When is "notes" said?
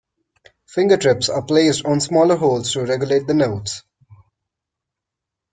3.35-3.83